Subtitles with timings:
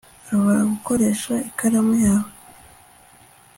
[0.23, 2.31] Nshobora gukoresha ikaramu yawe